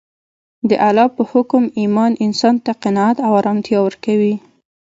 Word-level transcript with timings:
د 0.69 0.71
الله 0.87 1.07
په 1.17 1.23
حکم 1.31 1.63
ایمان 1.79 2.11
انسان 2.25 2.55
ته 2.65 2.71
قناعت 2.83 3.17
او 3.27 3.31
ارامتیا 3.39 3.79
ورکوي 3.83 4.35